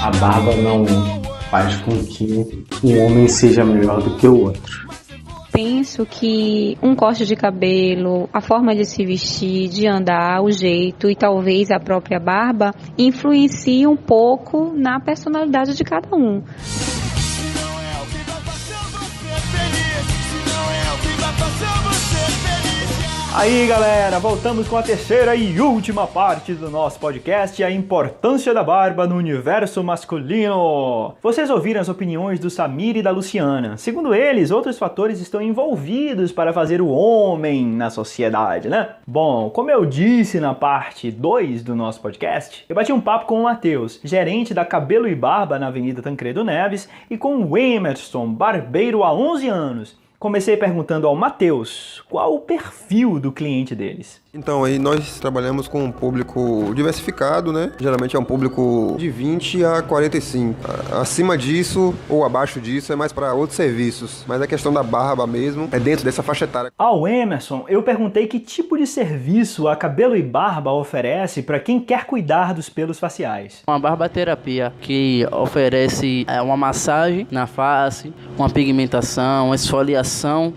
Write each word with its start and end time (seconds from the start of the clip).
A 0.00 0.10
barba 0.18 0.56
não 0.56 0.86
faz 1.50 1.76
com 1.82 1.92
que 2.04 2.64
um 2.82 3.04
homem 3.04 3.28
seja 3.28 3.62
melhor 3.62 4.02
do 4.02 4.16
que 4.16 4.26
o 4.26 4.44
outro. 4.44 4.86
Penso 5.52 6.06
que 6.06 6.78
um 6.82 6.94
corte 6.94 7.26
de 7.26 7.36
cabelo, 7.36 8.28
a 8.32 8.40
forma 8.40 8.74
de 8.74 8.84
se 8.84 9.04
vestir, 9.04 9.68
de 9.68 9.86
andar, 9.86 10.42
o 10.42 10.50
jeito 10.50 11.10
e 11.10 11.14
talvez 11.14 11.70
a 11.70 11.78
própria 11.78 12.18
barba 12.18 12.74
influencia 12.96 13.88
um 13.88 13.96
pouco 13.96 14.72
na 14.74 14.98
personalidade 14.98 15.74
de 15.74 15.84
cada 15.84 16.14
um. 16.16 16.42
Aí 23.38 23.66
galera, 23.66 24.18
voltamos 24.18 24.66
com 24.66 24.78
a 24.78 24.82
terceira 24.82 25.36
e 25.36 25.60
última 25.60 26.06
parte 26.06 26.54
do 26.54 26.70
nosso 26.70 26.98
podcast, 26.98 27.62
a 27.62 27.70
importância 27.70 28.54
da 28.54 28.64
barba 28.64 29.06
no 29.06 29.14
universo 29.14 29.84
masculino. 29.84 31.14
Vocês 31.22 31.50
ouviram 31.50 31.78
as 31.78 31.90
opiniões 31.90 32.40
do 32.40 32.48
Samir 32.48 32.96
e 32.96 33.02
da 33.02 33.10
Luciana. 33.10 33.76
Segundo 33.76 34.14
eles, 34.14 34.50
outros 34.50 34.78
fatores 34.78 35.20
estão 35.20 35.42
envolvidos 35.42 36.32
para 36.32 36.50
fazer 36.50 36.80
o 36.80 36.88
homem 36.88 37.66
na 37.66 37.90
sociedade, 37.90 38.70
né? 38.70 38.94
Bom, 39.06 39.50
como 39.50 39.70
eu 39.70 39.84
disse 39.84 40.40
na 40.40 40.54
parte 40.54 41.10
2 41.10 41.62
do 41.62 41.76
nosso 41.76 42.00
podcast, 42.00 42.64
eu 42.66 42.74
bati 42.74 42.90
um 42.90 43.02
papo 43.02 43.26
com 43.26 43.40
o 43.40 43.44
Matheus, 43.44 44.00
gerente 44.02 44.54
da 44.54 44.64
Cabelo 44.64 45.06
e 45.06 45.14
Barba 45.14 45.58
na 45.58 45.66
Avenida 45.66 46.00
Tancredo 46.00 46.42
Neves, 46.42 46.88
e 47.10 47.18
com 47.18 47.36
o 47.36 47.58
Emerson, 47.58 48.28
barbeiro 48.28 49.04
há 49.04 49.12
11 49.12 49.46
anos. 49.46 50.05
Comecei 50.18 50.56
perguntando 50.56 51.06
ao 51.06 51.14
Matheus 51.14 52.02
qual 52.08 52.34
o 52.34 52.40
perfil 52.40 53.20
do 53.20 53.30
cliente 53.30 53.74
deles. 53.74 54.20
Então, 54.32 54.64
aí 54.64 54.78
nós 54.78 55.18
trabalhamos 55.18 55.68
com 55.68 55.84
um 55.84 55.90
público 55.90 56.72
diversificado, 56.74 57.52
né? 57.52 57.72
Geralmente 57.78 58.16
é 58.16 58.18
um 58.18 58.24
público 58.24 58.94
de 58.98 59.08
20 59.10 59.64
a 59.64 59.82
45. 59.82 60.58
Acima 61.00 61.36
disso 61.36 61.94
ou 62.08 62.24
abaixo 62.24 62.60
disso 62.60 62.92
é 62.92 62.96
mais 62.96 63.12
para 63.12 63.32
outros 63.32 63.56
serviços, 63.56 64.24
mas 64.26 64.40
a 64.42 64.46
questão 64.46 64.72
da 64.72 64.82
barba 64.82 65.26
mesmo 65.26 65.68
é 65.72 65.78
dentro 65.78 66.04
dessa 66.04 66.22
faixa 66.22 66.44
etária. 66.44 66.70
Ao 66.78 67.06
Emerson, 67.06 67.64
eu 67.68 67.82
perguntei 67.82 68.26
que 68.26 68.38
tipo 68.38 68.76
de 68.76 68.86
serviço 68.86 69.68
a 69.68 69.76
Cabelo 69.76 70.16
e 70.16 70.22
Barba 70.22 70.72
oferece 70.72 71.42
para 71.42 71.58
quem 71.60 71.80
quer 71.80 72.04
cuidar 72.04 72.52
dos 72.52 72.68
pelos 72.68 72.98
faciais. 72.98 73.62
Uma 73.66 73.78
barbaterapia 73.78 74.72
que 74.80 75.26
oferece 75.32 76.26
é, 76.28 76.42
uma 76.42 76.56
massagem 76.56 77.26
na 77.30 77.46
face, 77.46 78.12
uma 78.36 78.50
pigmentação, 78.50 79.46
uma 79.46 79.54
esfoliação 79.54 80.05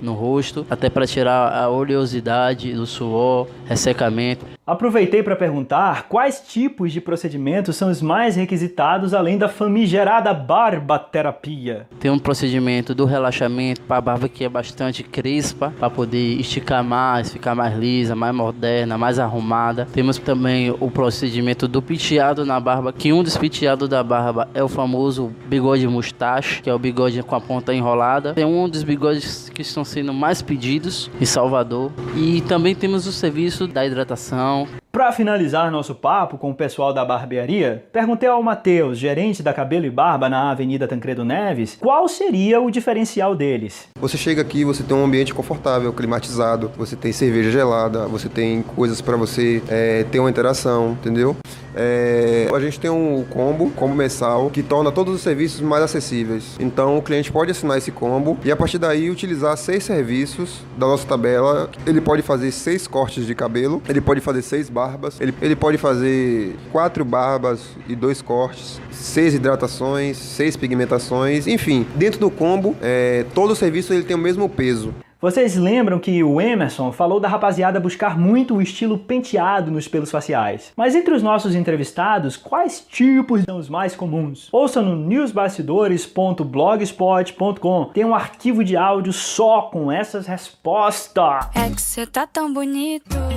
no 0.02 0.14
rosto, 0.14 0.66
até 0.70 0.90
para 0.90 1.08
tirar 1.08 1.54
a 1.54 1.70
oleosidade 1.70 2.74
do 2.74 2.86
suor, 2.86 3.48
ressecamento. 3.66 4.59
Aproveitei 4.70 5.24
para 5.24 5.36
perguntar 5.36 6.04
quais 6.08 6.44
tipos 6.48 6.94
de 6.94 7.02
procedimentos 7.02 7.76
são 7.76 7.90
os 7.90 8.04
mais 8.04 8.36
requisitados 8.36 9.16
além 9.16 9.36
da 9.36 9.50
famigerada 9.50 10.32
barbaterapia. 10.32 11.88
Tem 12.00 12.12
um 12.12 12.20
procedimento 12.20 12.94
do 12.94 13.04
relaxamento 13.04 13.82
para 13.82 13.98
a 13.98 14.02
barba 14.02 14.30
que 14.30 14.44
é 14.44 14.50
bastante 14.50 15.02
crispa, 15.02 15.74
para 15.80 15.90
poder 15.90 16.40
esticar 16.40 16.84
mais, 16.84 17.34
ficar 17.34 17.56
mais 17.56 17.76
lisa, 17.76 18.16
mais 18.16 18.36
moderna, 18.36 18.96
mais 18.96 19.18
arrumada. 19.18 19.88
Temos 19.92 20.20
também 20.20 20.70
o 20.80 20.92
procedimento 20.92 21.68
do 21.68 21.82
penteado 21.82 22.46
na 22.46 22.60
barba, 22.60 22.94
que 22.94 23.12
um 23.12 23.24
dos 23.24 23.36
penteados 23.38 23.90
da 23.90 24.04
barba 24.04 24.50
é 24.54 24.64
o 24.64 24.68
famoso 24.68 25.34
bigode 25.48 25.88
mustache, 25.88 26.62
que 26.62 26.70
é 26.70 26.74
o 26.76 26.78
bigode 26.78 27.24
com 27.24 27.36
a 27.36 27.42
ponta 27.42 27.74
enrolada. 27.74 28.36
Tem 28.36 28.46
um 28.46 28.70
dos 28.70 28.84
bigodes 28.84 29.50
que 29.50 29.64
estão 29.64 29.84
sendo 29.84 30.14
mais 30.14 30.44
pedidos 30.44 31.10
em 31.20 31.26
Salvador. 31.26 31.92
E 32.16 32.42
também 32.42 32.76
temos 32.76 33.08
o 33.08 33.12
serviço 33.12 33.66
da 33.66 33.84
hidratação. 33.84 34.59
Tchau. 34.66 34.89
Para 34.92 35.12
finalizar 35.12 35.72
nosso 35.72 35.94
papo 35.94 36.36
com 36.36 36.50
o 36.50 36.56
pessoal 36.56 36.92
da 36.92 37.06
barbearia, 37.06 37.86
perguntei 37.94 38.28
ao 38.28 38.42
Matheus, 38.42 38.98
gerente 38.98 39.44
da 39.44 39.54
Cabelo 39.54 39.86
e 39.86 39.90
Barba 39.90 40.28
na 40.28 40.50
Avenida 40.50 40.88
Tancredo 40.88 41.24
Neves, 41.24 41.78
qual 41.80 42.08
seria 42.08 42.60
o 42.60 42.72
diferencial 42.72 43.36
deles. 43.36 43.88
Você 44.00 44.18
chega 44.18 44.42
aqui, 44.42 44.66
você 44.66 44.82
tem 44.82 44.98
um 44.98 45.06
ambiente 45.06 45.32
confortável, 45.32 45.94
climatizado, 45.94 46.72
você 46.76 46.96
tem 46.96 47.12
cerveja 47.12 47.52
gelada, 47.52 48.08
você 48.08 48.28
tem 48.28 48.64
coisas 48.64 49.00
para 49.00 49.16
você 49.16 49.62
é, 49.70 50.06
ter 50.06 50.20
uma 50.20 50.30
interação, 50.30 50.94
entendeu? 50.94 51.38
É, 51.76 52.50
a 52.54 52.60
gente 52.60 52.80
tem 52.80 52.90
um 52.90 53.24
combo, 53.30 53.70
combo 53.72 53.96
mensal, 53.96 54.50
que 54.50 54.64
torna 54.64 54.92
todos 54.92 55.14
os 55.14 55.22
serviços 55.22 55.62
mais 55.62 55.84
acessíveis. 55.84 56.56
Então 56.60 56.98
o 56.98 57.02
cliente 57.02 57.32
pode 57.32 57.52
assinar 57.52 57.78
esse 57.78 57.92
combo 57.92 58.38
e 58.44 58.52
a 58.52 58.56
partir 58.56 58.78
daí 58.78 59.10
utilizar 59.10 59.56
seis 59.56 59.84
serviços 59.84 60.62
da 60.78 60.88
nossa 60.88 61.08
tabela. 61.08 61.70
Ele 61.86 62.02
pode 62.02 62.22
fazer 62.22 62.52
seis 62.52 62.88
cortes 62.88 63.26
de 63.26 63.36
cabelo, 63.36 63.82
ele 63.88 64.02
pode 64.02 64.20
fazer 64.20 64.42
seis 64.42 64.70
barbas, 64.80 65.20
ele, 65.20 65.34
ele 65.42 65.56
pode 65.56 65.78
fazer 65.78 66.56
quatro 66.72 67.04
barbas 67.04 67.76
e 67.88 67.96
dois 67.96 68.22
cortes, 68.22 68.80
seis 68.92 69.34
hidratações, 69.34 70.18
seis 70.18 70.56
pigmentações, 70.56 71.48
enfim, 71.48 71.86
dentro 71.96 72.20
do 72.20 72.32
combo, 72.32 72.76
é, 72.82 73.26
todo 73.34 73.52
o 73.52 73.56
serviço 73.56 73.94
ele 73.94 74.04
tem 74.04 74.16
o 74.16 74.20
mesmo 74.20 74.48
peso. 74.48 74.94
Vocês 75.22 75.58
lembram 75.58 76.00
que 76.00 76.24
o 76.24 76.40
Emerson 76.40 76.94
falou 76.94 77.20
da 77.20 77.28
rapaziada 77.28 77.78
buscar 77.78 78.18
muito 78.18 78.56
o 78.56 78.62
estilo 78.62 78.98
penteado 78.98 79.70
nos 79.70 79.86
pelos 79.86 80.10
faciais. 80.10 80.72
Mas 80.78 80.96
entre 80.96 81.14
os 81.14 81.22
nossos 81.22 81.56
entrevistados, 81.56 82.38
quais 82.38 82.80
tipos 82.80 83.44
são 83.44 83.58
os 83.58 83.68
mais 83.68 83.98
comuns? 83.98 84.48
Ouça 84.50 84.82
no 84.82 84.96
newsbastidores.blogspot.com. 84.96 87.86
Tem 87.94 88.06
um 88.06 88.16
arquivo 88.16 88.64
de 88.64 88.78
áudio 88.78 89.12
só 89.12 89.64
com 89.64 89.92
essas 89.92 90.26
respostas. 90.26 91.50
É 91.54 91.70
que 91.70 91.82
você 91.82 92.08
tá 92.08 92.26
tão 92.26 92.54
bonito. 92.54 93.29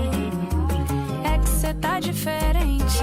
Tá 1.82 2.00
diferente. 2.00 3.02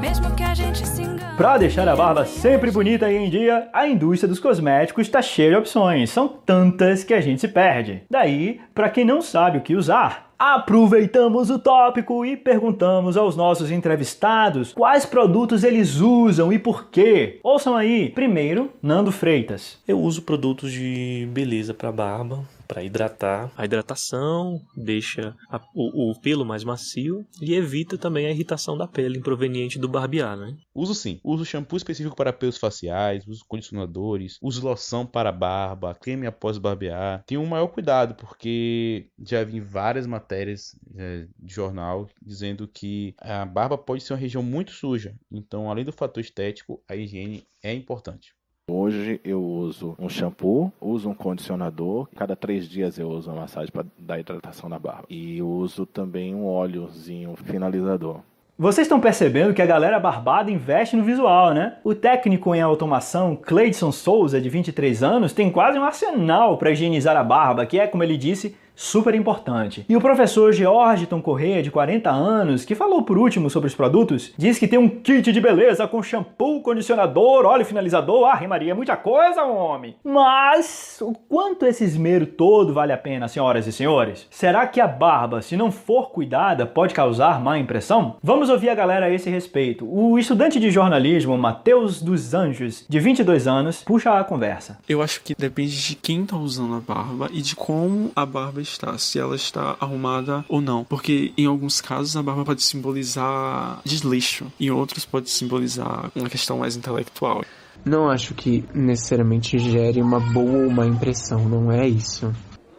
Mesmo 0.00 0.34
que 0.36 0.42
a 0.42 0.54
gente 0.54 0.86
se 0.86 1.02
engane. 1.02 1.36
Para 1.36 1.58
deixar 1.58 1.88
a 1.88 1.96
barba 1.96 2.24
sempre 2.24 2.70
bonita 2.70 3.10
e 3.10 3.16
em 3.16 3.30
dia, 3.30 3.68
a 3.72 3.88
indústria 3.88 4.28
dos 4.28 4.38
cosméticos 4.38 5.06
está 5.06 5.20
cheia 5.22 5.50
de 5.50 5.56
opções. 5.56 6.10
São 6.10 6.28
tantas 6.28 7.02
que 7.02 7.14
a 7.14 7.20
gente 7.20 7.40
se 7.40 7.48
perde. 7.48 8.02
Daí, 8.10 8.60
para 8.74 8.90
quem 8.90 9.04
não 9.04 9.20
sabe 9.20 9.58
o 9.58 9.62
que 9.62 9.74
usar, 9.74 10.26
Aproveitamos 10.38 11.48
o 11.48 11.58
tópico 11.58 12.22
e 12.22 12.36
perguntamos 12.36 13.16
aos 13.16 13.34
nossos 13.34 13.70
entrevistados 13.70 14.74
quais 14.74 15.06
produtos 15.06 15.64
eles 15.64 15.96
usam 15.96 16.52
e 16.52 16.58
por 16.58 16.90
quê. 16.90 17.40
Ouçam 17.42 17.74
aí. 17.74 18.10
Primeiro, 18.10 18.70
Nando 18.82 19.10
Freitas. 19.10 19.78
Eu 19.88 19.98
uso 19.98 20.20
produtos 20.20 20.70
de 20.72 21.26
beleza 21.32 21.72
para 21.72 21.90
barba, 21.90 22.44
para 22.66 22.84
hidratar. 22.84 23.50
A 23.56 23.64
hidratação 23.64 24.60
deixa 24.76 25.34
a, 25.50 25.60
o, 25.74 26.10
o, 26.10 26.20
pelo 26.20 26.44
mais 26.44 26.64
macio 26.64 27.26
e 27.40 27.54
evita 27.54 27.96
também 27.96 28.26
a 28.26 28.30
irritação 28.30 28.76
da 28.76 28.86
pele 28.86 29.20
proveniente 29.20 29.78
do 29.78 29.88
barbear, 29.88 30.36
né? 30.36 30.56
Uso 30.74 30.94
sim. 30.94 31.20
Uso 31.22 31.44
shampoo 31.44 31.76
específico 31.76 32.16
para 32.16 32.32
pelos 32.32 32.58
faciais, 32.58 33.26
uso 33.26 33.44
condicionadores, 33.46 34.38
uso 34.42 34.64
loção 34.64 35.06
para 35.06 35.32
barba, 35.32 35.94
creme 35.94 36.26
após 36.26 36.58
barbear. 36.58 37.22
Tenho 37.26 37.40
um 37.40 37.46
maior 37.46 37.68
cuidado 37.68 38.14
porque 38.14 39.08
já 39.18 39.42
vi 39.44 39.60
várias 39.60 40.06
matérias 40.06 40.76
é, 40.96 41.26
de 41.38 41.54
jornal 41.54 42.08
dizendo 42.20 42.68
que 42.68 43.14
a 43.18 43.44
barba 43.44 43.78
pode 43.78 44.02
ser 44.02 44.12
uma 44.12 44.18
região 44.18 44.42
muito 44.42 44.72
suja. 44.72 45.14
Então, 45.30 45.70
além 45.70 45.84
do 45.84 45.92
fator 45.92 46.20
estético, 46.20 46.82
a 46.88 46.96
higiene 46.96 47.46
é 47.62 47.72
importante. 47.74 48.34
Hoje 48.68 49.20
eu 49.24 49.40
uso 49.40 49.94
um 49.96 50.08
shampoo, 50.08 50.72
uso 50.80 51.08
um 51.08 51.14
condicionador. 51.14 52.08
Cada 52.16 52.34
três 52.34 52.68
dias 52.68 52.98
eu 52.98 53.08
uso 53.08 53.30
uma 53.30 53.42
massagem 53.42 53.70
para 53.70 53.86
dar 53.96 54.18
hidratação 54.18 54.68
na 54.68 54.76
barba. 54.76 55.04
E 55.08 55.40
uso 55.40 55.86
também 55.86 56.34
um 56.34 56.44
óleozinho 56.44 57.36
finalizador. 57.44 58.22
Vocês 58.58 58.86
estão 58.86 58.98
percebendo 58.98 59.54
que 59.54 59.62
a 59.62 59.66
galera 59.66 60.00
barbada 60.00 60.50
investe 60.50 60.96
no 60.96 61.04
visual, 61.04 61.54
né? 61.54 61.76
O 61.84 61.94
técnico 61.94 62.56
em 62.56 62.60
automação 62.60 63.36
Cleidson 63.36 63.92
Souza, 63.92 64.40
de 64.40 64.48
23 64.48 65.00
anos, 65.00 65.32
tem 65.32 65.48
quase 65.48 65.78
um 65.78 65.84
arsenal 65.84 66.58
para 66.58 66.72
higienizar 66.72 67.16
a 67.16 67.22
barba, 67.22 67.66
que 67.66 67.78
é, 67.78 67.86
como 67.86 68.02
ele 68.02 68.16
disse, 68.16 68.56
super 68.76 69.14
importante. 69.14 69.84
E 69.88 69.96
o 69.96 70.00
professor 70.00 70.52
Georgiton 70.52 71.22
Correia, 71.22 71.62
de 71.62 71.70
40 71.70 72.10
anos, 72.10 72.64
que 72.64 72.74
falou 72.74 73.02
por 73.02 73.16
último 73.16 73.48
sobre 73.48 73.68
os 73.68 73.74
produtos, 73.74 74.32
diz 74.36 74.58
que 74.58 74.68
tem 74.68 74.78
um 74.78 74.88
kit 74.88 75.32
de 75.32 75.40
beleza 75.40 75.88
com 75.88 76.02
shampoo, 76.02 76.60
condicionador, 76.60 77.46
óleo 77.46 77.64
finalizador, 77.64 78.28
ah, 78.28 78.46
Maria, 78.46 78.74
muita 78.74 78.96
coisa, 78.96 79.42
homem! 79.42 79.96
Mas 80.04 80.98
o 81.00 81.12
quanto 81.12 81.64
esse 81.66 81.82
esmero 81.82 82.26
todo 82.26 82.74
vale 82.74 82.92
a 82.92 82.98
pena, 82.98 83.26
senhoras 83.26 83.66
e 83.66 83.72
senhores? 83.72 84.26
Será 84.30 84.66
que 84.66 84.80
a 84.80 84.86
barba, 84.86 85.40
se 85.40 85.56
não 85.56 85.72
for 85.72 86.10
cuidada, 86.10 86.66
pode 86.66 86.94
causar 86.94 87.40
má 87.40 87.58
impressão? 87.58 88.16
Vamos 88.22 88.50
ouvir 88.50 88.68
a 88.68 88.74
galera 88.74 89.06
a 89.06 89.10
esse 89.10 89.30
respeito. 89.30 89.86
O 89.88 90.18
estudante 90.18 90.60
de 90.60 90.70
jornalismo, 90.70 91.38
Matheus 91.38 92.02
dos 92.02 92.34
Anjos, 92.34 92.84
de 92.88 93.00
22 93.00 93.46
anos, 93.46 93.82
puxa 93.82 94.18
a 94.18 94.24
conversa. 94.24 94.78
Eu 94.88 95.00
acho 95.00 95.22
que 95.22 95.34
depende 95.34 95.82
de 95.82 95.94
quem 95.94 96.26
tá 96.26 96.36
usando 96.36 96.74
a 96.74 96.80
barba 96.80 97.28
e 97.32 97.40
de 97.40 97.56
como 97.56 98.10
a 98.14 98.26
barba 98.26 98.60
está, 98.66 98.96
se 98.98 99.18
ela 99.18 99.36
está 99.36 99.76
arrumada 99.80 100.44
ou 100.48 100.60
não. 100.60 100.84
Porque 100.84 101.32
em 101.36 101.46
alguns 101.46 101.80
casos 101.80 102.16
a 102.16 102.22
barba 102.22 102.44
pode 102.44 102.62
simbolizar 102.62 103.80
desleixo, 103.84 104.46
em 104.60 104.70
outros 104.70 105.04
pode 105.04 105.30
simbolizar 105.30 106.10
uma 106.14 106.28
questão 106.28 106.58
mais 106.58 106.76
intelectual. 106.76 107.44
Não 107.84 108.08
acho 108.08 108.34
que 108.34 108.64
necessariamente 108.74 109.58
gere 109.58 110.02
uma 110.02 110.18
boa 110.18 110.64
ou 110.64 110.70
má 110.70 110.86
impressão, 110.86 111.48
não 111.48 111.70
é 111.70 111.86
isso. 111.86 112.32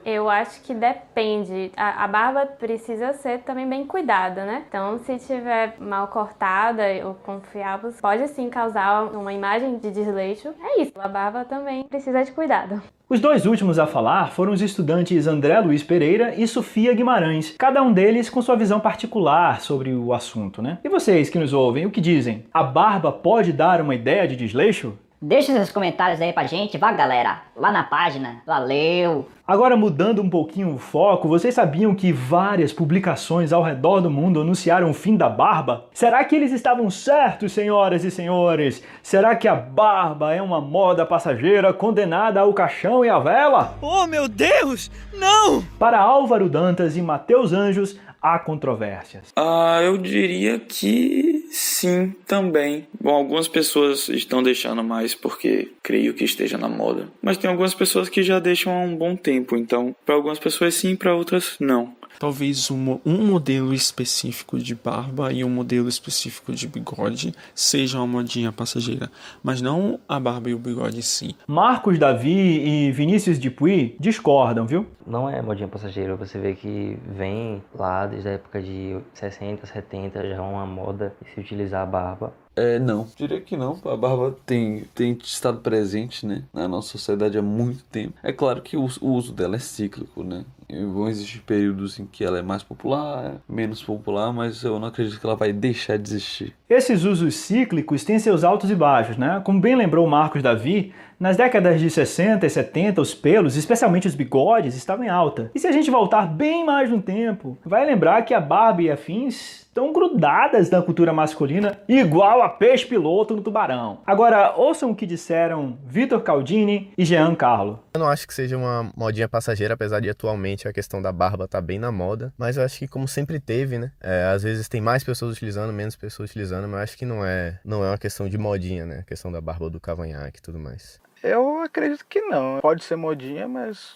Eu 0.07 0.29
acho 0.29 0.61
que 0.61 0.73
depende. 0.73 1.69
A, 1.75 2.05
a, 2.05 2.07
barba 2.07 2.45
precisa 2.45 3.11
ser 3.11 3.39
também 3.39 3.67
bem 3.67 3.85
cuidada, 3.85 4.45
né? 4.45 4.63
Então, 4.69 4.97
se 4.99 5.19
tiver 5.19 5.75
mal 5.81 6.07
cortada 6.07 6.83
ou 7.03 7.13
com 7.13 7.41
fiapos, 7.41 7.99
pode 7.99 8.25
sim 8.29 8.49
causar 8.49 9.03
uma 9.13 9.33
imagem 9.33 9.77
de 9.77 9.91
desleixo. 9.91 10.53
É 10.63 10.81
isso, 10.81 10.93
a 10.95 11.09
barba 11.09 11.43
também 11.43 11.83
precisa 11.83 12.23
de 12.23 12.31
cuidado. 12.31 12.81
Os 13.09 13.19
dois 13.19 13.45
últimos 13.45 13.77
a 13.77 13.85
falar 13.85 14.31
foram 14.31 14.53
os 14.53 14.61
estudantes 14.61 15.27
André 15.27 15.59
Luiz 15.59 15.83
Pereira 15.83 16.33
e 16.35 16.47
Sofia 16.47 16.93
Guimarães, 16.93 17.53
cada 17.57 17.83
um 17.83 17.91
deles 17.91 18.29
com 18.29 18.41
sua 18.41 18.55
visão 18.55 18.79
particular 18.79 19.59
sobre 19.59 19.93
o 19.93 20.13
assunto, 20.13 20.61
né? 20.61 20.77
E 20.85 20.89
vocês 20.89 21.29
que 21.29 21.39
nos 21.39 21.51
ouvem, 21.51 21.85
o 21.85 21.91
que 21.91 21.99
dizem? 21.99 22.45
A 22.53 22.63
barba 22.63 23.11
pode 23.11 23.51
dar 23.51 23.81
uma 23.81 23.95
ideia 23.95 24.25
de 24.25 24.37
desleixo? 24.37 24.93
Deixe 25.19 25.51
seus 25.51 25.71
comentários 25.71 26.21
aí 26.21 26.31
pra 26.31 26.43
gente, 26.43 26.77
vá 26.77 26.91
galera, 26.91 27.41
lá 27.55 27.71
na 27.71 27.83
página. 27.83 28.43
Valeu! 28.45 29.27
Agora 29.47 29.75
mudando 29.75 30.21
um 30.21 30.29
pouquinho 30.29 30.75
o 30.75 30.77
foco, 30.77 31.27
vocês 31.27 31.55
sabiam 31.55 31.95
que 31.95 32.11
várias 32.11 32.71
publicações 32.71 33.51
ao 33.51 33.63
redor 33.63 33.99
do 33.99 34.11
mundo 34.11 34.41
anunciaram 34.41 34.91
o 34.91 34.93
fim 34.93 35.17
da 35.17 35.27
barba? 35.27 35.85
Será 35.91 36.23
que 36.23 36.35
eles 36.35 36.51
estavam 36.51 36.87
certos, 36.91 37.51
senhoras 37.51 38.03
e 38.03 38.11
senhores? 38.11 38.83
Será 39.01 39.35
que 39.35 39.47
a 39.47 39.55
barba 39.55 40.35
é 40.35 40.41
uma 40.41 40.61
moda 40.61 41.03
passageira 41.03 41.73
condenada 41.73 42.41
ao 42.41 42.53
caixão 42.53 43.03
e 43.03 43.09
à 43.09 43.17
vela? 43.17 43.75
Oh 43.81 44.05
meu 44.05 44.27
Deus! 44.27 44.91
Não! 45.11 45.63
Para 45.79 45.99
Álvaro 45.99 46.47
Dantas 46.47 46.95
e 46.95 47.01
Matheus 47.01 47.53
Anjos, 47.53 47.99
há 48.21 48.37
controvérsias? 48.37 49.31
Ah, 49.35 49.79
eu 49.81 49.97
diria 49.97 50.59
que 50.59 51.26
sim, 51.49 52.13
também. 52.25 52.87
Bom, 52.99 53.13
algumas 53.13 53.47
pessoas 53.47 54.09
estão 54.09 54.41
deixando 54.43 54.83
mais 54.83 55.13
porque 55.15 55.71
creio 55.81 56.13
que 56.13 56.23
esteja 56.23 56.57
na 56.57 56.69
moda, 56.69 57.09
mas 57.21 57.37
tem 57.37 57.49
algumas 57.49 57.73
pessoas 57.73 58.09
que 58.09 58.23
já 58.23 58.39
deixam 58.39 58.73
há 58.73 58.81
um 58.81 58.95
bom 58.95 59.15
tempo, 59.15 59.55
então 59.55 59.95
para 60.05 60.15
algumas 60.15 60.39
pessoas 60.39 60.75
sim, 60.75 60.95
para 60.95 61.15
outras 61.15 61.55
não. 61.59 61.95
Talvez 62.19 62.71
um, 62.71 62.99
um 63.05 63.25
modelo 63.27 63.73
específico 63.73 64.57
de 64.57 64.73
barba 64.73 65.31
e 65.31 65.43
um 65.43 65.49
modelo 65.49 65.87
específico 65.87 66.51
de 66.51 66.67
bigode 66.67 67.33
seja 67.53 67.97
uma 67.97 68.07
modinha 68.07 68.51
passageira, 68.51 69.11
mas 69.43 69.61
não 69.61 69.99
a 70.07 70.19
barba 70.19 70.49
e 70.49 70.53
o 70.53 70.59
bigode 70.59 71.01
sim. 71.03 71.31
Marcos 71.47 71.99
Davi 71.99 72.87
e 72.87 72.91
Vinícius 72.91 73.37
Dupuy 73.37 73.95
discordam, 73.99 74.65
viu? 74.65 74.85
Não 75.05 75.29
é 75.29 75.41
modinha 75.41 75.67
passageira, 75.67 76.15
você 76.15 76.39
vê 76.39 76.53
que 76.53 76.97
vem 77.07 77.63
lá 77.73 78.07
desde 78.07 78.29
a 78.29 78.31
época 78.31 78.61
de 78.61 78.97
60, 79.13 79.65
70, 79.65 80.27
já 80.27 80.35
é 80.35 80.41
uma 80.41 80.65
moda 80.65 81.15
se 81.33 81.39
utilizar 81.39 81.83
a 81.83 81.85
barba. 81.85 82.33
É, 82.57 82.79
não. 82.79 83.07
Diria 83.15 83.39
que 83.39 83.55
não. 83.55 83.79
A 83.85 83.95
barba 83.95 84.35
tem, 84.43 84.85
tem 84.95 85.15
estado 85.23 85.59
presente, 85.59 86.25
né? 86.25 86.43
Na 86.51 86.67
nossa 86.67 86.89
sociedade 86.89 87.37
há 87.37 87.41
muito 87.41 87.83
tempo. 87.85 88.15
É 88.23 88.33
claro 88.33 88.63
que 88.63 88.75
o, 88.75 88.87
o 88.99 89.11
uso 89.11 89.31
dela 89.31 89.55
é 89.55 89.59
cíclico, 89.59 90.23
né? 90.23 90.43
Vão 90.69 91.07
existir 91.07 91.39
períodos 91.41 91.97
em 91.97 92.05
que 92.05 92.25
ela 92.25 92.39
é 92.39 92.41
mais 92.41 92.61
popular, 92.61 93.39
menos 93.47 93.81
popular, 93.81 94.33
mas 94.33 94.63
eu 94.63 94.77
não 94.79 94.87
acredito 94.87 95.19
que 95.19 95.25
ela 95.25 95.35
vai 95.35 95.53
deixar 95.53 95.97
de 95.97 96.09
existir. 96.09 96.55
Esses 96.69 97.05
usos 97.05 97.33
cíclicos 97.35 98.03
têm 98.03 98.19
seus 98.19 98.43
altos 98.43 98.69
e 98.69 98.75
baixos, 98.75 99.15
né? 99.15 99.41
Como 99.45 99.61
bem 99.61 99.73
lembrou 99.73 100.05
Marcos 100.05 100.43
Davi, 100.43 100.93
nas 101.19 101.37
décadas 101.37 101.79
de 101.79 101.89
60 101.89 102.45
e 102.45 102.49
70, 102.49 103.01
os 103.01 103.13
pelos, 103.13 103.55
especialmente 103.55 104.07
os 104.07 104.13
bigodes, 104.13 104.75
estavam 104.75 105.05
em 105.05 105.09
alta. 105.09 105.49
E 105.55 105.59
se 105.59 105.65
a 105.65 105.71
gente 105.71 105.89
voltar 105.89 106.27
bem 106.27 106.65
mais 106.65 106.89
no 106.89 107.01
tempo, 107.01 107.57
vai 107.65 107.85
lembrar 107.85 108.21
que 108.23 108.33
a 108.33 108.41
barba 108.41 108.81
e 108.81 108.91
afins 108.91 109.65
estão 109.77 109.93
grudadas 109.93 110.71
na 110.71 110.81
cultura 110.81 111.13
masculina, 111.13 111.79
igual 111.87 112.41
a 112.41 112.49
peixe 112.49 112.85
piloto 112.85 113.35
no 113.35 113.43
tubarão. 113.43 113.99
Agora, 114.07 114.53
ouçam 114.55 114.89
o 114.89 114.95
que 114.95 115.05
disseram 115.05 115.77
Vitor 115.85 116.21
Caldini 116.21 116.91
e 116.97 117.05
Jean 117.05 117.35
Carlo. 117.35 117.79
Eu 117.93 117.99
não 117.99 118.07
acho 118.07 118.27
que 118.27 118.33
seja 118.33 118.57
uma 118.57 118.91
modinha 118.95 119.29
passageira, 119.29 119.75
apesar 119.75 119.99
de 119.99 120.09
atualmente 120.09 120.67
a 120.67 120.73
questão 120.73 120.99
da 120.99 121.11
barba 121.11 121.47
tá 121.47 121.61
bem 121.61 121.77
na 121.77 121.91
moda, 121.91 122.33
mas 122.37 122.57
eu 122.57 122.63
acho 122.63 122.79
que 122.79 122.87
como 122.87 123.07
sempre 123.07 123.39
teve, 123.39 123.77
né? 123.77 123.91
É, 124.01 124.31
às 124.33 124.41
vezes 124.41 124.67
tem 124.67 124.81
mais 124.81 125.03
pessoas 125.03 125.35
utilizando, 125.35 125.71
menos 125.71 125.95
pessoas 125.95 126.31
utilizando, 126.31 126.56
mas 126.61 126.77
eu 126.77 126.83
acho 126.83 126.97
que 126.97 127.05
não 127.05 127.25
é, 127.25 127.59
não 127.63 127.83
é 127.83 127.89
uma 127.89 127.97
questão 127.97 128.27
de 128.29 128.37
modinha, 128.37 128.85
né? 128.85 128.99
A 128.99 129.03
questão 129.03 129.31
da 129.31 129.41
barba 129.41 129.69
do 129.69 129.79
cavanhaque 129.79 130.39
e 130.39 130.41
tudo 130.41 130.57
mais. 130.57 130.99
Eu 131.23 131.59
acredito 131.61 132.05
que 132.07 132.21
não. 132.21 132.59
Pode 132.61 132.83
ser 132.83 132.95
modinha, 132.95 133.47
mas 133.47 133.95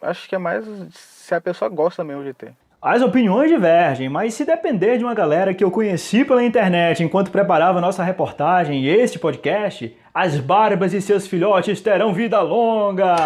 acho 0.00 0.28
que 0.28 0.34
é 0.34 0.38
mais 0.38 0.64
se 0.92 1.34
a 1.34 1.40
pessoa 1.40 1.68
gosta 1.68 2.02
mesmo 2.02 2.24
de 2.24 2.32
ter. 2.32 2.54
As 2.82 3.02
opiniões 3.02 3.50
divergem, 3.50 4.08
mas 4.08 4.32
se 4.32 4.42
depender 4.42 4.96
de 4.96 5.04
uma 5.04 5.12
galera 5.12 5.52
que 5.52 5.62
eu 5.62 5.70
conheci 5.70 6.24
pela 6.24 6.42
internet 6.42 7.02
enquanto 7.02 7.30
preparava 7.30 7.78
nossa 7.78 8.02
reportagem 8.02 8.80
e 8.82 8.88
este 8.88 9.18
podcast, 9.18 9.94
as 10.14 10.38
barbas 10.38 10.94
e 10.94 11.02
seus 11.02 11.26
filhotes 11.26 11.82
terão 11.82 12.14
vida 12.14 12.40
longa! 12.40 13.16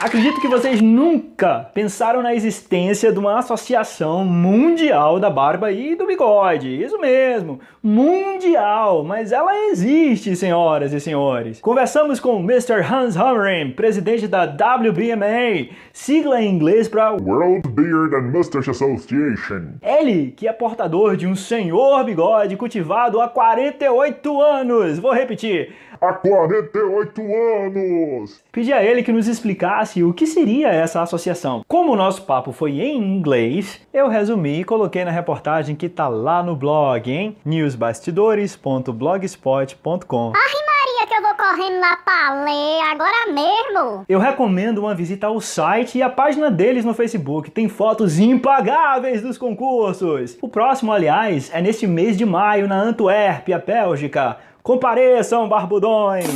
Acredito 0.00 0.40
que 0.40 0.48
vocês 0.48 0.80
nunca 0.80 1.70
pensaram 1.74 2.22
na 2.22 2.34
existência 2.34 3.12
de 3.12 3.18
uma 3.18 3.38
associação 3.38 4.24
mundial 4.24 5.20
da 5.20 5.28
barba 5.28 5.70
e 5.70 5.94
do 5.94 6.06
bigode. 6.06 6.82
Isso 6.82 6.98
mesmo, 6.98 7.60
mundial, 7.82 9.04
mas 9.04 9.30
ela 9.30 9.54
existe, 9.66 10.34
senhoras 10.34 10.94
e 10.94 11.00
senhores. 11.00 11.60
Conversamos 11.60 12.18
com 12.18 12.40
Mr. 12.40 12.80
Hans 12.80 13.14
Hammerin, 13.14 13.72
presidente 13.72 14.26
da 14.26 14.46
WBMA, 14.46 15.68
sigla 15.92 16.40
em 16.40 16.50
inglês 16.50 16.88
para 16.88 17.12
World 17.12 17.68
Beard 17.68 18.14
and 18.14 18.30
Mustache 18.30 18.70
Association. 18.70 19.74
Ele, 19.82 20.32
que 20.34 20.48
é 20.48 20.52
portador 20.54 21.14
de 21.14 21.26
um 21.26 21.36
senhor 21.36 22.02
bigode 22.04 22.56
cultivado 22.56 23.20
há 23.20 23.28
48 23.28 24.40
anos. 24.40 24.98
Vou 24.98 25.12
repetir 25.12 25.74
há 26.00 26.12
48 26.12 27.20
anos. 27.20 28.40
Pedi 28.50 28.72
a 28.72 28.82
ele 28.82 29.02
que 29.02 29.12
nos 29.12 29.28
explicasse 29.28 30.02
o 30.02 30.14
que 30.14 30.26
seria 30.26 30.68
essa 30.68 31.02
associação. 31.02 31.62
Como 31.68 31.92
o 31.92 31.96
nosso 31.96 32.22
papo 32.22 32.52
foi 32.52 32.80
em 32.80 32.96
inglês, 32.98 33.80
eu 33.92 34.08
resumi 34.08 34.60
e 34.60 34.64
coloquei 34.64 35.04
na 35.04 35.10
reportagem 35.10 35.76
que 35.76 35.86
tá 35.88 36.08
lá 36.08 36.42
no 36.42 36.56
blog, 36.56 37.10
hein? 37.10 37.36
newsbastidores.blogspot.com. 37.44 40.32
Ai, 40.34 40.52
Maria, 40.66 41.06
que 41.06 41.14
eu 41.14 41.22
vou 41.22 41.34
correndo 41.34 41.80
lá 41.80 41.96
pra 41.96 42.44
ler 42.44 42.80
agora 42.90 43.32
mesmo. 43.32 44.04
Eu 44.08 44.18
recomendo 44.18 44.78
uma 44.78 44.94
visita 44.94 45.26
ao 45.26 45.38
site 45.40 45.98
e 45.98 46.02
à 46.02 46.08
página 46.08 46.50
deles 46.50 46.84
no 46.84 46.94
Facebook. 46.94 47.50
Tem 47.50 47.68
fotos 47.68 48.18
impagáveis 48.18 49.20
dos 49.22 49.36
concursos. 49.36 50.38
O 50.40 50.48
próximo, 50.48 50.90
aliás, 50.92 51.50
é 51.52 51.60
neste 51.60 51.86
mês 51.86 52.16
de 52.16 52.24
maio 52.24 52.66
na 52.66 52.80
Antuérpia, 52.80 53.62
Bélgica. 53.64 54.38
Compareçam, 54.62 55.48
barbudões! 55.48 56.26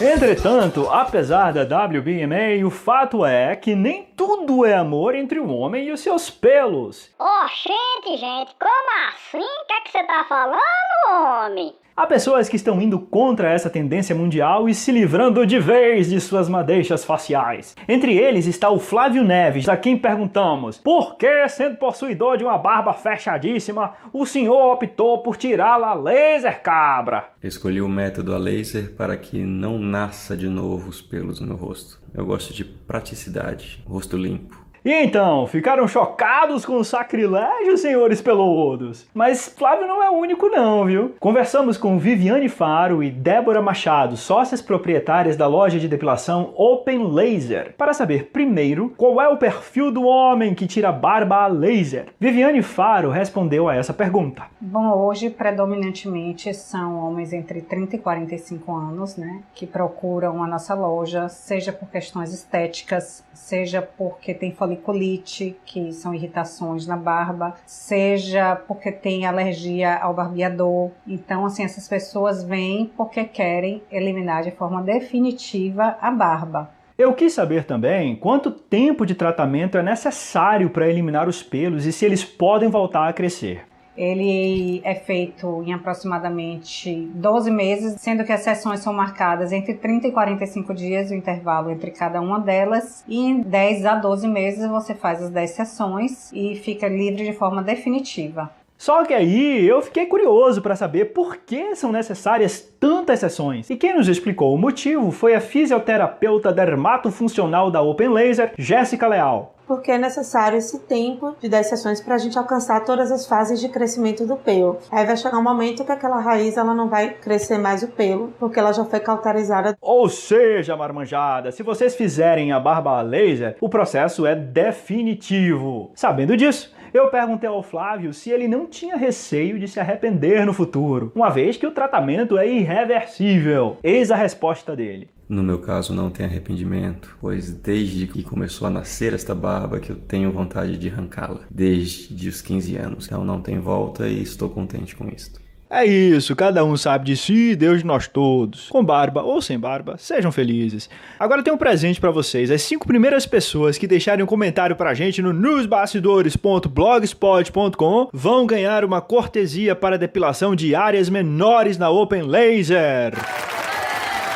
Entretanto, 0.00 0.88
apesar 0.90 1.52
da 1.52 1.62
WBMA, 1.62 2.64
o 2.66 2.70
fato 2.70 3.24
é 3.24 3.54
que 3.56 3.74
nem 3.74 4.04
tudo 4.16 4.64
é 4.64 4.74
amor 4.74 5.14
entre 5.14 5.38
o 5.38 5.48
homem 5.48 5.86
e 5.86 5.92
os 5.92 6.00
seus 6.00 6.30
pelos. 6.30 7.10
Oh, 7.18 7.46
gente, 7.48 8.16
gente, 8.16 8.54
como 8.58 9.08
assim? 9.08 9.38
O 9.38 9.66
que 9.66 9.72
é 9.72 9.80
que 9.82 9.90
você 9.90 10.04
tá 10.04 10.24
falando, 10.28 11.46
homem? 11.46 11.74
Há 11.98 12.06
pessoas 12.06 12.48
que 12.48 12.54
estão 12.54 12.80
indo 12.80 13.00
contra 13.00 13.50
essa 13.50 13.68
tendência 13.68 14.14
mundial 14.14 14.68
e 14.68 14.72
se 14.72 14.92
livrando 14.92 15.44
de 15.44 15.58
vez 15.58 16.08
de 16.08 16.20
suas 16.20 16.48
madeixas 16.48 17.04
faciais. 17.04 17.74
Entre 17.88 18.16
eles 18.16 18.46
está 18.46 18.70
o 18.70 18.78
Flávio 18.78 19.24
Neves, 19.24 19.68
a 19.68 19.76
quem 19.76 19.98
perguntamos: 19.98 20.78
por 20.78 21.16
que, 21.16 21.48
sendo 21.48 21.76
possuidor 21.76 22.36
de 22.36 22.44
uma 22.44 22.56
barba 22.56 22.92
fechadíssima, 22.92 23.94
o 24.12 24.24
senhor 24.24 24.74
optou 24.74 25.24
por 25.24 25.36
tirá-la 25.36 25.92
laser 25.92 26.62
cabra? 26.62 27.30
Escolhi 27.42 27.82
o 27.82 27.88
método 27.88 28.32
a 28.32 28.38
laser 28.38 28.94
para 28.94 29.16
que 29.16 29.40
não 29.40 29.76
nasça 29.76 30.36
de 30.36 30.48
novo 30.48 30.90
os 30.90 31.02
pelos 31.02 31.40
no 31.40 31.56
rosto. 31.56 32.00
Eu 32.14 32.24
gosto 32.24 32.54
de 32.54 32.64
praticidade, 32.64 33.82
rosto 33.84 34.16
limpo. 34.16 34.67
E 34.84 34.92
então, 34.92 35.46
ficaram 35.46 35.88
chocados 35.88 36.64
com 36.64 36.76
o 36.76 36.84
sacrilégio, 36.84 37.76
senhores 37.76 38.22
peludos? 38.22 39.06
Mas 39.12 39.48
Flávio 39.48 39.86
não 39.86 40.02
é 40.02 40.08
o 40.08 40.14
único 40.14 40.48
não, 40.48 40.84
viu? 40.84 41.14
Conversamos 41.18 41.76
com 41.76 41.98
Viviane 41.98 42.48
Faro 42.48 43.02
e 43.02 43.10
Débora 43.10 43.60
Machado, 43.60 44.16
sócias 44.16 44.62
proprietárias 44.62 45.36
da 45.36 45.46
loja 45.46 45.78
de 45.78 45.88
depilação 45.88 46.52
Open 46.56 47.12
Laser, 47.12 47.74
para 47.76 47.92
saber 47.92 48.30
primeiro 48.32 48.92
qual 48.96 49.20
é 49.20 49.28
o 49.28 49.36
perfil 49.36 49.90
do 49.90 50.04
homem 50.04 50.54
que 50.54 50.66
tira 50.66 50.92
barba 50.92 51.44
a 51.44 51.46
laser. 51.46 52.06
Viviane 52.18 52.62
Faro 52.62 53.10
respondeu 53.10 53.68
a 53.68 53.74
essa 53.74 53.92
pergunta. 53.92 54.44
Bom, 54.60 54.90
hoje 54.92 55.30
predominantemente 55.30 56.54
são 56.54 56.98
homens 56.98 57.32
entre 57.32 57.60
30 57.60 57.96
e 57.96 57.98
45 57.98 58.72
anos, 58.74 59.16
né, 59.16 59.42
que 59.54 59.66
procuram 59.66 60.42
a 60.42 60.46
nossa 60.46 60.74
loja, 60.74 61.28
seja 61.28 61.72
por 61.72 61.88
questões 61.88 62.32
estéticas, 62.32 63.24
seja 63.32 63.82
porque 63.82 64.34
tem 64.34 64.52
foliculite, 64.68 65.56
que 65.64 65.92
são 65.92 66.14
irritações 66.14 66.86
na 66.86 66.96
barba, 66.96 67.54
seja 67.64 68.54
porque 68.54 68.92
tem 68.92 69.24
alergia 69.24 69.96
ao 69.96 70.12
barbeador. 70.12 70.90
Então, 71.06 71.46
assim, 71.46 71.64
essas 71.64 71.88
pessoas 71.88 72.44
vêm 72.44 72.90
porque 72.96 73.24
querem 73.24 73.82
eliminar 73.90 74.42
de 74.42 74.50
forma 74.50 74.82
definitiva 74.82 75.96
a 76.00 76.10
barba. 76.10 76.70
Eu 76.98 77.14
quis 77.14 77.32
saber 77.32 77.64
também 77.64 78.16
quanto 78.16 78.50
tempo 78.50 79.06
de 79.06 79.14
tratamento 79.14 79.78
é 79.78 79.82
necessário 79.82 80.68
para 80.68 80.88
eliminar 80.88 81.28
os 81.28 81.42
pelos 81.42 81.86
e 81.86 81.92
se 81.92 82.04
eles 82.04 82.24
podem 82.24 82.68
voltar 82.68 83.08
a 83.08 83.12
crescer. 83.12 83.67
Ele 83.98 84.80
é 84.84 84.94
feito 84.94 85.64
em 85.66 85.72
aproximadamente 85.72 87.08
12 87.14 87.50
meses, 87.50 88.00
sendo 88.00 88.24
que 88.24 88.32
as 88.32 88.40
sessões 88.40 88.78
são 88.78 88.92
marcadas 88.92 89.52
entre 89.52 89.74
30 89.74 90.06
e 90.06 90.12
45 90.12 90.72
dias, 90.72 91.10
o 91.10 91.14
intervalo 91.14 91.68
entre 91.68 91.90
cada 91.90 92.20
uma 92.20 92.38
delas, 92.38 93.04
e 93.08 93.18
em 93.18 93.40
10 93.40 93.84
a 93.84 93.96
12 93.96 94.28
meses 94.28 94.70
você 94.70 94.94
faz 94.94 95.20
as 95.20 95.30
10 95.30 95.50
sessões 95.50 96.30
e 96.32 96.54
fica 96.54 96.86
livre 96.86 97.24
de 97.24 97.32
forma 97.32 97.60
definitiva. 97.60 98.48
Só 98.78 99.04
que 99.04 99.12
aí 99.12 99.66
eu 99.66 99.82
fiquei 99.82 100.06
curioso 100.06 100.62
para 100.62 100.76
saber 100.76 101.06
por 101.06 101.38
que 101.38 101.74
são 101.74 101.90
necessárias 101.90 102.60
tantas 102.78 103.18
sessões. 103.18 103.68
E 103.68 103.76
quem 103.76 103.96
nos 103.96 104.06
explicou 104.06 104.54
o 104.54 104.58
motivo 104.58 105.10
foi 105.10 105.34
a 105.34 105.40
fisioterapeuta 105.40 106.52
dermatofuncional 106.52 107.72
da 107.72 107.82
Open 107.82 108.10
Laser, 108.10 108.52
Jéssica 108.56 109.08
Leal. 109.08 109.57
Porque 109.68 109.92
é 109.92 109.98
necessário 109.98 110.56
esse 110.56 110.80
tempo 110.80 111.36
de 111.40 111.48
10 111.48 111.66
sessões 111.66 112.00
para 112.00 112.14
a 112.14 112.18
gente 112.18 112.38
alcançar 112.38 112.84
todas 112.84 113.12
as 113.12 113.26
fases 113.26 113.60
de 113.60 113.68
crescimento 113.68 114.26
do 114.26 114.34
pelo. 114.34 114.78
Aí 114.90 115.04
vai 115.04 115.16
chegar 115.16 115.38
um 115.38 115.42
momento 115.42 115.84
que 115.84 115.92
aquela 115.92 116.18
raiz 116.18 116.56
ela 116.56 116.74
não 116.74 116.88
vai 116.88 117.10
crescer 117.10 117.58
mais 117.58 117.82
o 117.82 117.88
pelo, 117.88 118.32
porque 118.40 118.58
ela 118.58 118.72
já 118.72 118.84
foi 118.84 118.98
cauterizada. 118.98 119.76
Ou 119.80 120.08
seja, 120.08 120.74
marmanjada, 120.74 121.52
se 121.52 121.62
vocês 121.62 121.94
fizerem 121.94 122.50
a 122.50 122.58
barba 122.58 123.00
laser, 123.02 123.56
o 123.60 123.68
processo 123.68 124.26
é 124.26 124.34
definitivo. 124.34 125.90
Sabendo 125.94 126.34
disso, 126.34 126.74
eu 126.92 127.10
perguntei 127.10 127.48
ao 127.48 127.62
Flávio 127.62 128.14
se 128.14 128.30
ele 128.30 128.48
não 128.48 128.66
tinha 128.66 128.96
receio 128.96 129.58
de 129.58 129.68
se 129.68 129.78
arrepender 129.78 130.46
no 130.46 130.54
futuro, 130.54 131.12
uma 131.14 131.28
vez 131.28 131.56
que 131.56 131.66
o 131.66 131.70
tratamento 131.70 132.38
é 132.38 132.48
irreversível. 132.48 133.76
Eis 133.82 134.10
a 134.10 134.16
resposta 134.16 134.74
dele. 134.74 135.10
No 135.28 135.42
meu 135.42 135.58
caso, 135.58 135.92
não 135.92 136.08
tem 136.08 136.24
arrependimento, 136.24 137.16
pois 137.20 137.52
desde 137.52 138.06
que 138.06 138.22
começou 138.22 138.66
a 138.66 138.70
nascer 138.70 139.12
esta 139.12 139.34
barba 139.34 139.78
que 139.78 139.90
eu 139.90 139.96
tenho 139.96 140.32
vontade 140.32 140.78
de 140.78 140.88
arrancá-la, 140.88 141.40
desde 141.50 142.28
os 142.28 142.40
15 142.40 142.76
anos. 142.76 143.06
Então 143.06 143.24
não 143.24 143.40
tem 143.40 143.58
volta 143.58 144.08
e 144.08 144.22
estou 144.22 144.48
contente 144.48 144.96
com 144.96 145.06
isto. 145.08 145.38
É 145.70 145.84
isso, 145.84 146.34
cada 146.34 146.64
um 146.64 146.78
sabe 146.78 147.04
de 147.04 147.14
si, 147.14 147.54
Deus 147.54 147.80
de 147.80 147.86
nós 147.86 148.08
todos. 148.08 148.70
Com 148.70 148.82
barba 148.82 149.22
ou 149.22 149.42
sem 149.42 149.58
barba, 149.58 149.98
sejam 149.98 150.32
felizes. 150.32 150.88
Agora 151.18 151.42
tem 151.42 151.52
um 151.52 151.58
presente 151.58 152.00
para 152.00 152.10
vocês. 152.10 152.50
As 152.50 152.62
cinco 152.62 152.86
primeiras 152.86 153.26
pessoas 153.26 153.76
que 153.76 153.86
deixarem 153.86 154.24
um 154.24 154.26
comentário 154.26 154.76
pra 154.76 154.94
gente 154.94 155.20
no 155.20 155.34
newsbastidores.blogspot.com 155.34 158.08
vão 158.14 158.46
ganhar 158.46 158.82
uma 158.82 159.02
cortesia 159.02 159.76
para 159.76 159.98
depilação 159.98 160.56
de 160.56 160.74
áreas 160.74 161.10
menores 161.10 161.76
na 161.76 161.90
Open 161.90 162.22
Laser. 162.22 163.12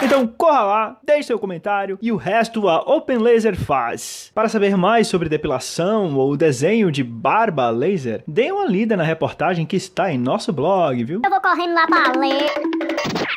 Então 0.03 0.27
corra 0.27 0.63
lá, 0.63 0.99
deixe 1.05 1.29
seu 1.29 1.39
comentário 1.39 1.97
e 2.03 2.11
o 2.11 2.17
resto 2.17 2.69
a 2.69 2.81
Open 2.81 3.19
Laser 3.19 3.57
faz. 3.57 4.33
Para 4.35 4.49
saber 4.49 4.77
mais 4.77 5.07
sobre 5.07 5.29
depilação 5.29 6.17
ou 6.17 6.37
desenho 6.37 6.91
de 6.91 7.05
barba 7.05 7.71
laser, 7.71 8.25
dê 8.27 8.51
uma 8.51 8.67
lida 8.67 8.97
na 8.97 9.05
reportagem 9.05 9.65
que 9.65 9.77
está 9.77 10.13
em 10.13 10.19
nosso 10.19 10.53
blog, 10.53 11.05
viu? 11.05 11.21
Eu 11.25 11.31
vou 11.31 11.41
correndo 11.41 11.75
lá 11.75 11.87
pra 11.87 12.19
ler. 12.19 12.51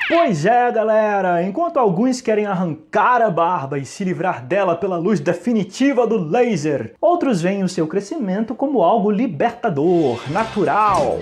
Pois 0.08 0.46
é, 0.46 0.72
galera, 0.72 1.44
enquanto 1.44 1.78
alguns 1.78 2.20
querem 2.20 2.48
arrancar 2.48 3.22
a 3.22 3.30
barba 3.30 3.78
e 3.78 3.86
se 3.86 4.04
livrar 4.04 4.44
dela 4.44 4.76
pela 4.76 4.98
luz 4.98 5.20
definitiva 5.20 6.08
do 6.08 6.18
laser, 6.18 6.96
outros 7.00 7.42
veem 7.42 7.64
o 7.64 7.70
seu 7.70 7.86
crescimento 7.86 8.56
como 8.56 8.82
algo 8.82 9.12
libertador, 9.12 10.20
natural. 10.32 11.20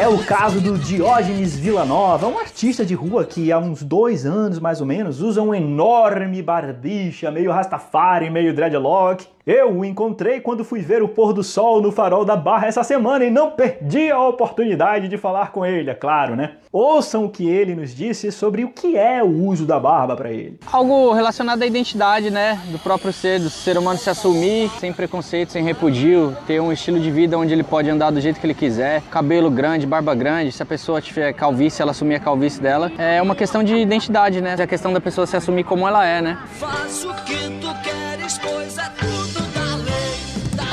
É 0.00 0.06
o 0.06 0.24
caso 0.24 0.60
do 0.60 0.78
Diógenes 0.78 1.58
Villanova, 1.58 2.28
um 2.28 2.38
artista 2.38 2.86
de 2.86 2.94
rua 2.94 3.24
que 3.24 3.50
há 3.50 3.58
uns 3.58 3.82
dois 3.82 4.24
anos 4.24 4.60
mais 4.60 4.80
ou 4.80 4.86
menos 4.86 5.20
usa 5.20 5.42
um 5.42 5.52
enorme 5.52 6.40
barbicha, 6.40 7.32
meio 7.32 7.50
rastafari, 7.50 8.30
meio 8.30 8.54
dreadlock. 8.54 9.26
Eu 9.50 9.78
o 9.78 9.82
encontrei 9.82 10.42
quando 10.42 10.62
fui 10.62 10.80
ver 10.82 11.02
o 11.02 11.08
pôr 11.08 11.32
do 11.32 11.42
sol 11.42 11.80
no 11.80 11.90
farol 11.90 12.22
da 12.22 12.36
Barra 12.36 12.66
essa 12.66 12.84
semana 12.84 13.24
e 13.24 13.30
não 13.30 13.52
perdi 13.52 14.10
a 14.10 14.20
oportunidade 14.20 15.08
de 15.08 15.16
falar 15.16 15.52
com 15.52 15.64
ele, 15.64 15.88
é 15.88 15.94
claro, 15.94 16.36
né? 16.36 16.56
Ouçam 16.70 17.24
o 17.24 17.30
que 17.30 17.48
ele 17.48 17.74
nos 17.74 17.94
disse 17.94 18.30
sobre 18.30 18.62
o 18.62 18.68
que 18.68 18.94
é 18.94 19.22
o 19.22 19.46
uso 19.46 19.64
da 19.64 19.80
barba 19.80 20.14
para 20.14 20.30
ele. 20.30 20.60
Algo 20.70 21.14
relacionado 21.14 21.62
à 21.62 21.66
identidade, 21.66 22.30
né? 22.30 22.60
Do 22.70 22.78
próprio 22.78 23.10
ser, 23.10 23.40
do 23.40 23.48
ser 23.48 23.78
humano 23.78 23.98
se 23.98 24.10
assumir 24.10 24.68
sem 24.78 24.92
preconceito, 24.92 25.50
sem 25.50 25.64
repudio, 25.64 26.36
ter 26.46 26.60
um 26.60 26.70
estilo 26.70 27.00
de 27.00 27.10
vida 27.10 27.38
onde 27.38 27.54
ele 27.54 27.64
pode 27.64 27.88
andar 27.88 28.10
do 28.10 28.20
jeito 28.20 28.38
que 28.38 28.44
ele 28.44 28.52
quiser, 28.52 29.00
cabelo 29.10 29.50
grande, 29.50 29.86
barba 29.86 30.14
grande, 30.14 30.52
se 30.52 30.62
a 30.62 30.66
pessoa 30.66 31.00
tiver 31.00 31.32
calvície, 31.32 31.80
ela 31.80 31.92
assumir 31.92 32.16
a 32.16 32.20
calvície 32.20 32.60
dela. 32.60 32.92
É 32.98 33.22
uma 33.22 33.34
questão 33.34 33.64
de 33.64 33.74
identidade, 33.74 34.42
né? 34.42 34.56
É 34.58 34.62
a 34.62 34.66
questão 34.66 34.92
da 34.92 35.00
pessoa 35.00 35.26
se 35.26 35.38
assumir 35.38 35.64
como 35.64 35.88
ela 35.88 36.04
é, 36.04 36.20
né? 36.20 36.38
Faz 36.50 37.02
o 37.06 37.14
que 37.24 37.48
tu 37.62 37.74
queres, 37.82 37.87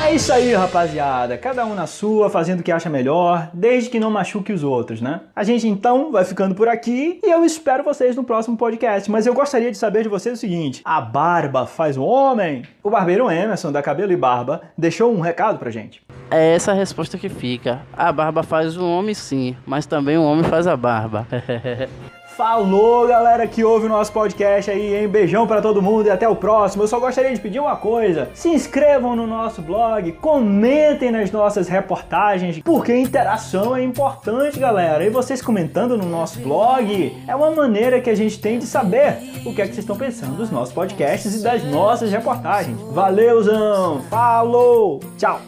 É 0.06 0.14
isso 0.14 0.32
aí, 0.32 0.54
rapaziada. 0.54 1.36
Cada 1.36 1.66
um 1.66 1.74
na 1.74 1.88
sua, 1.88 2.30
fazendo 2.30 2.60
o 2.60 2.64
que 2.64 2.72
acha 2.72 2.88
melhor, 2.92 3.50
desde 3.52 3.90
que 3.90 4.00
não 4.00 4.12
machuque 4.12 4.54
os 4.54 4.64
outros, 4.64 5.02
né? 5.02 5.22
A 5.36 5.44
gente 5.44 5.68
então 5.68 6.12
vai 6.12 6.24
ficando 6.24 6.54
por 6.54 6.68
aqui 6.68 7.20
e 7.24 7.32
eu 7.32 7.44
espero 7.44 7.84
vocês 7.84 8.16
no 8.16 8.24
próximo 8.24 8.56
podcast. 8.56 9.10
Mas 9.10 9.26
eu 9.26 9.34
gostaria 9.34 9.72
de 9.72 9.78
saber 9.80 10.04
de 10.04 10.10
vocês 10.10 10.38
o 10.38 10.40
seguinte: 10.40 10.84
a 10.86 11.02
barba 11.02 11.66
faz 11.66 11.98
o 11.98 12.04
homem? 12.04 12.62
O 12.84 12.90
barbeiro 12.92 13.32
Emerson, 13.32 13.72
da 13.72 13.82
Cabelo 13.82 14.12
e 14.12 14.16
Barba, 14.16 14.62
deixou 14.78 15.12
um 15.12 15.22
recado 15.22 15.58
pra 15.58 15.72
gente. 15.72 16.04
É 16.30 16.54
essa 16.54 16.72
a 16.72 16.76
resposta 16.76 17.18
que 17.18 17.28
fica. 17.28 17.82
A 17.92 18.12
barba 18.12 18.44
faz 18.44 18.78
o 18.78 18.88
homem 18.88 19.16
sim, 19.16 19.58
mas 19.66 19.88
também 19.88 20.20
o 20.20 20.24
homem 20.24 20.44
faz 20.44 20.68
a 20.68 20.78
barba. 20.78 21.28
Falou, 22.36 23.08
galera 23.08 23.48
que 23.48 23.64
ouve 23.64 23.86
o 23.86 23.90
nosso 23.90 24.12
podcast 24.12 24.70
aí, 24.70 24.94
hein? 24.94 25.08
Beijão 25.08 25.48
pra 25.48 25.62
todo 25.62 25.82
mundo 25.82 26.08
e 26.08 26.10
até 26.10 26.28
o 26.28 26.36
próximo. 26.36 26.84
Eu 26.84 26.88
só 26.90 27.00
gostaria 27.00 27.34
de 27.34 27.40
pedir 27.40 27.62
uma 27.62 27.78
coisa: 27.78 28.30
se 28.34 28.50
inscrevam 28.50 29.16
no 29.16 29.26
nosso 29.26 29.62
blog, 29.62 30.12
comentem 30.14 31.12
nas 31.12 31.32
nossas 31.32 31.70
reportagens, 31.70 32.60
porque 32.60 32.94
interação 32.94 33.74
é 33.74 33.82
importante, 33.82 34.60
galera. 34.60 35.06
E 35.06 35.10
vocês 35.10 35.42
comentando 35.42 35.98
no 35.98 36.06
nosso 36.06 36.42
blog 36.42 37.24
é 37.26 37.34
uma 37.34 37.52
maneira 37.52 38.02
que 38.02 38.10
a 38.10 38.16
gente 38.16 38.38
tem 38.38 38.60
de 38.60 38.66
saber 38.66 39.18
o 39.46 39.56
que 39.56 39.62
é 39.62 39.66
que 39.66 39.74
vocês 39.74 39.78
estão 39.80 39.96
pensando 39.96 40.36
dos 40.36 40.52
nossos 40.52 40.74
podcasts 40.74 41.40
e 41.40 41.42
das 41.42 41.64
nossas 41.64 42.12
reportagens. 42.12 42.78
Valeuzão! 42.92 44.02
Falou! 44.10 45.00
Tchau! 45.18 45.40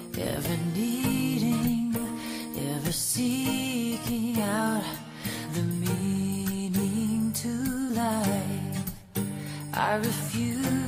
I 9.80 9.98
refuse 9.98 10.87